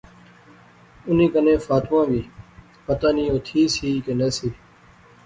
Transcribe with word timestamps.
انیں 1.07 1.31
کنے 1.33 1.53
فاطمہ 1.65 2.01
وی۔۔۔ 2.09 2.21
پتہ 2.87 3.09
نی 3.15 3.23
او 3.31 3.37
تھی 3.45 3.61
سی 3.75 3.89
کہ 4.05 4.13
نہسی 4.19 4.49